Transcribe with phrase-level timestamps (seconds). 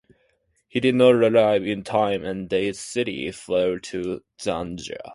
[0.67, 4.97] He did not arrive in time and the city fell to Zengi.